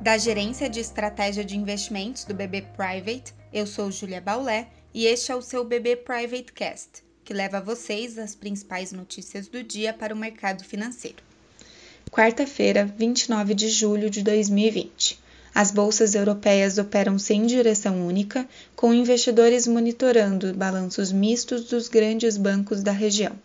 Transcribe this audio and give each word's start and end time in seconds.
Da 0.00 0.16
Gerência 0.16 0.70
de 0.70 0.80
Estratégia 0.80 1.44
de 1.44 1.58
Investimentos 1.58 2.24
do 2.24 2.32
BB 2.32 2.62
Private, 2.74 3.34
eu 3.52 3.66
sou 3.66 3.92
Julia 3.92 4.18
Baulé 4.18 4.68
e 4.94 5.04
este 5.04 5.30
é 5.30 5.36
o 5.36 5.42
seu 5.42 5.62
BB 5.62 5.96
Private 5.96 6.54
Cast, 6.54 7.02
que 7.22 7.34
leva 7.34 7.58
a 7.58 7.60
vocês 7.60 8.16
as 8.16 8.34
principais 8.34 8.92
notícias 8.92 9.46
do 9.46 9.62
dia 9.62 9.92
para 9.92 10.14
o 10.14 10.16
mercado 10.16 10.64
financeiro. 10.64 11.18
Quarta-feira, 12.10 12.86
29 12.96 13.52
de 13.52 13.68
julho 13.68 14.08
de 14.08 14.22
2020. 14.22 15.20
As 15.54 15.70
bolsas 15.70 16.14
europeias 16.14 16.78
operam 16.78 17.18
sem 17.18 17.44
direção 17.44 18.06
única, 18.06 18.48
com 18.74 18.94
investidores 18.94 19.66
monitorando 19.66 20.54
balanços 20.54 21.12
mistos 21.12 21.64
dos 21.64 21.88
grandes 21.88 22.38
bancos 22.38 22.82
da 22.82 22.92
região. 22.92 23.36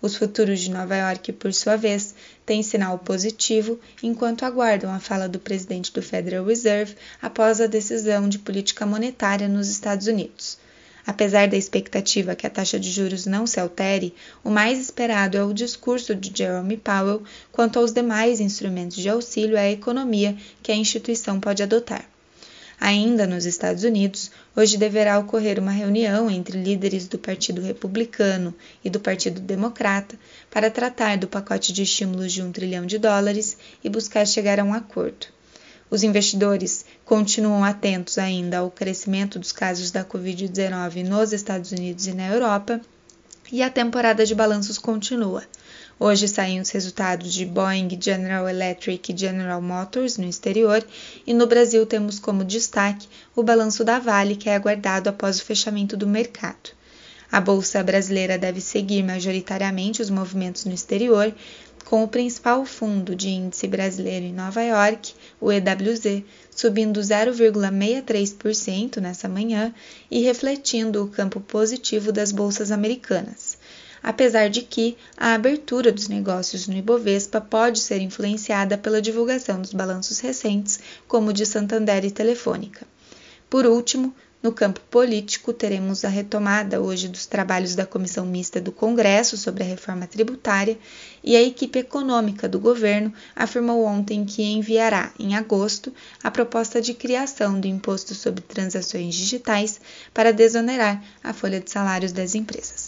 Os 0.00 0.14
futuros 0.14 0.60
de 0.60 0.70
Nova 0.70 0.96
York, 0.96 1.32
por 1.32 1.52
sua 1.52 1.74
vez, 1.74 2.14
têm 2.46 2.62
sinal 2.62 2.98
positivo 2.98 3.80
enquanto 4.00 4.44
aguardam 4.44 4.92
a 4.92 5.00
fala 5.00 5.28
do 5.28 5.40
presidente 5.40 5.92
do 5.92 6.00
Federal 6.00 6.44
Reserve 6.44 6.94
após 7.20 7.60
a 7.60 7.66
decisão 7.66 8.28
de 8.28 8.38
política 8.38 8.86
monetária 8.86 9.48
nos 9.48 9.68
Estados 9.68 10.06
Unidos. 10.06 10.56
Apesar 11.04 11.48
da 11.48 11.56
expectativa 11.56 12.36
que 12.36 12.46
a 12.46 12.50
taxa 12.50 12.78
de 12.78 12.90
juros 12.90 13.26
não 13.26 13.46
se 13.46 13.58
altere, 13.58 14.14
o 14.44 14.50
mais 14.50 14.78
esperado 14.78 15.36
é 15.36 15.42
o 15.42 15.54
discurso 15.54 16.14
de 16.14 16.30
Jerome 16.32 16.76
Powell 16.76 17.22
quanto 17.50 17.78
aos 17.78 17.92
demais 17.92 18.40
instrumentos 18.40 18.98
de 18.98 19.08
auxílio 19.08 19.58
à 19.58 19.68
economia 19.68 20.36
que 20.62 20.70
a 20.70 20.76
instituição 20.76 21.40
pode 21.40 21.62
adotar. 21.62 22.08
Ainda 22.80 23.26
nos 23.26 23.44
Estados 23.44 23.82
Unidos, 23.82 24.30
hoje 24.54 24.76
deverá 24.76 25.18
ocorrer 25.18 25.58
uma 25.58 25.72
reunião 25.72 26.30
entre 26.30 26.62
líderes 26.62 27.08
do 27.08 27.18
Partido 27.18 27.60
Republicano 27.60 28.54
e 28.84 28.88
do 28.88 29.00
Partido 29.00 29.40
Democrata 29.40 30.16
para 30.48 30.70
tratar 30.70 31.18
do 31.18 31.26
pacote 31.26 31.72
de 31.72 31.82
estímulos 31.82 32.32
de 32.32 32.40
um 32.40 32.52
trilhão 32.52 32.86
de 32.86 32.96
dólares 32.96 33.56
e 33.82 33.88
buscar 33.88 34.24
chegar 34.26 34.60
a 34.60 34.64
um 34.64 34.72
acordo. 34.72 35.26
Os 35.90 36.02
investidores 36.02 36.84
continuam 37.04 37.64
atentos 37.64 38.16
ainda 38.16 38.58
ao 38.58 38.70
crescimento 38.70 39.38
dos 39.38 39.52
casos 39.52 39.90
da 39.90 40.04
Covid-19 40.04 41.02
nos 41.02 41.32
Estados 41.32 41.72
Unidos 41.72 42.06
e 42.06 42.12
na 42.12 42.28
Europa, 42.28 42.80
e 43.50 43.62
a 43.62 43.70
temporada 43.70 44.24
de 44.24 44.34
balanços 44.34 44.78
continua. 44.78 45.42
Hoje 46.00 46.28
saem 46.28 46.60
os 46.60 46.70
resultados 46.70 47.34
de 47.34 47.44
Boeing, 47.44 47.88
General 48.00 48.48
Electric 48.48 49.12
e 49.12 49.16
General 49.16 49.60
Motors 49.60 50.16
no 50.16 50.26
exterior, 50.26 50.86
e 51.26 51.34
no 51.34 51.44
Brasil 51.44 51.84
temos 51.84 52.20
como 52.20 52.44
destaque 52.44 53.08
o 53.34 53.42
balanço 53.42 53.84
da 53.84 53.98
Vale, 53.98 54.36
que 54.36 54.48
é 54.48 54.54
aguardado 54.54 55.10
após 55.10 55.40
o 55.40 55.44
fechamento 55.44 55.96
do 55.96 56.06
mercado. 56.06 56.70
A 57.32 57.40
bolsa 57.40 57.82
brasileira 57.82 58.38
deve 58.38 58.60
seguir 58.60 59.02
majoritariamente 59.02 60.00
os 60.00 60.08
movimentos 60.08 60.64
no 60.64 60.72
exterior, 60.72 61.34
com 61.84 62.04
o 62.04 62.08
principal 62.08 62.64
fundo 62.64 63.16
de 63.16 63.30
índice 63.30 63.66
brasileiro 63.66 64.24
em 64.24 64.32
Nova 64.32 64.62
York, 64.62 65.14
o 65.40 65.50
EWZ, 65.50 66.22
subindo 66.54 67.00
0,63% 67.00 68.98
nessa 68.98 69.28
manhã 69.28 69.74
e 70.08 70.22
refletindo 70.22 71.02
o 71.02 71.08
campo 71.08 71.40
positivo 71.40 72.12
das 72.12 72.30
bolsas 72.30 72.70
americanas 72.70 73.58
apesar 74.02 74.48
de 74.48 74.62
que 74.62 74.96
a 75.16 75.34
abertura 75.34 75.92
dos 75.92 76.08
negócios 76.08 76.66
no 76.66 76.76
Ibovespa 76.76 77.40
pode 77.40 77.80
ser 77.80 78.00
influenciada 78.00 78.78
pela 78.78 79.02
divulgação 79.02 79.60
dos 79.60 79.72
balanços 79.72 80.20
recentes, 80.20 80.80
como 81.06 81.30
o 81.30 81.32
de 81.32 81.44
Santander 81.44 82.04
e 82.04 82.10
Telefônica. 82.10 82.86
Por 83.50 83.66
último, 83.66 84.14
no 84.40 84.52
campo 84.52 84.80
político, 84.88 85.52
teremos 85.52 86.04
a 86.04 86.08
retomada 86.08 86.80
hoje 86.80 87.08
dos 87.08 87.26
trabalhos 87.26 87.74
da 87.74 87.84
Comissão 87.84 88.24
Mista 88.24 88.60
do 88.60 88.70
Congresso 88.70 89.36
sobre 89.36 89.64
a 89.64 89.66
reforma 89.66 90.06
tributária 90.06 90.78
e 91.24 91.34
a 91.34 91.42
equipe 91.42 91.80
econômica 91.80 92.48
do 92.48 92.60
governo 92.60 93.12
afirmou 93.34 93.84
ontem 93.84 94.24
que 94.24 94.44
enviará, 94.44 95.12
em 95.18 95.34
agosto, 95.34 95.92
a 96.22 96.30
proposta 96.30 96.80
de 96.80 96.94
criação 96.94 97.58
do 97.58 97.66
Imposto 97.66 98.14
sobre 98.14 98.42
Transações 98.42 99.16
Digitais 99.16 99.80
para 100.14 100.32
desonerar 100.32 101.02
a 101.22 101.32
folha 101.32 101.58
de 101.58 101.68
salários 101.68 102.12
das 102.12 102.36
empresas. 102.36 102.87